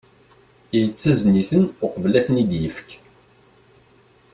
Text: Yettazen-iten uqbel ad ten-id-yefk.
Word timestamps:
Yettazen-iten 0.77 1.61
uqbel 1.85 2.13
ad 2.19 2.23
ten-id-yefk. 2.25 2.89